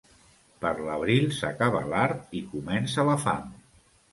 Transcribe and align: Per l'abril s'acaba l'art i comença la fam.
Per 0.63 0.69
l'abril 0.87 1.27
s'acaba 1.39 1.83
l'art 1.91 2.35
i 2.41 2.45
comença 2.55 3.07
la 3.11 3.17
fam. 3.29 3.53